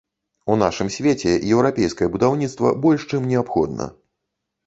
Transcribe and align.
У 0.53 0.53
нашым 0.61 0.87
свеце 0.95 1.33
еўрапейскае 1.55 2.09
будаўніцтва 2.15 2.73
больш 2.85 3.01
чым 3.17 3.27
неабходна. 3.35 3.85